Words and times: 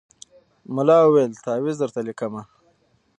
ملا 0.75 0.97
وویل 1.03 1.31
تعویذ 1.45 1.77
درته 1.81 2.01
لیکمه 2.07 2.41